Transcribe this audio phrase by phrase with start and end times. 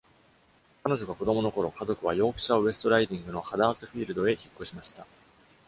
[0.81, 5.05] 彼女が子どものころ、家族はヨークシャー・ウエストライディングのハダースフィールドへ引っ越しました。